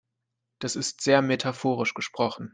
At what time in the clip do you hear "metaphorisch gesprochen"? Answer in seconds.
1.21-2.49